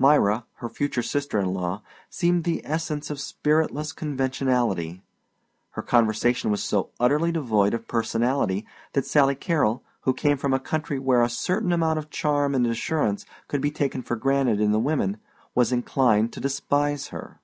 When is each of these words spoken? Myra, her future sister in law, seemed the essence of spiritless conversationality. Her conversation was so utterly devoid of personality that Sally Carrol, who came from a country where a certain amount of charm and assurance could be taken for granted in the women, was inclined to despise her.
Myra, 0.00 0.46
her 0.54 0.68
future 0.68 1.00
sister 1.00 1.38
in 1.38 1.54
law, 1.54 1.80
seemed 2.10 2.42
the 2.42 2.60
essence 2.66 3.08
of 3.08 3.20
spiritless 3.20 3.92
conversationality. 3.92 5.00
Her 5.70 5.82
conversation 5.82 6.50
was 6.50 6.60
so 6.64 6.90
utterly 6.98 7.30
devoid 7.30 7.72
of 7.72 7.86
personality 7.86 8.66
that 8.94 9.06
Sally 9.06 9.36
Carrol, 9.36 9.84
who 10.00 10.12
came 10.12 10.38
from 10.38 10.52
a 10.52 10.58
country 10.58 10.98
where 10.98 11.22
a 11.22 11.28
certain 11.28 11.72
amount 11.72 12.00
of 12.00 12.10
charm 12.10 12.52
and 12.52 12.66
assurance 12.66 13.26
could 13.46 13.60
be 13.60 13.70
taken 13.70 14.02
for 14.02 14.16
granted 14.16 14.60
in 14.60 14.72
the 14.72 14.80
women, 14.80 15.18
was 15.54 15.70
inclined 15.70 16.32
to 16.32 16.40
despise 16.40 17.06
her. 17.14 17.38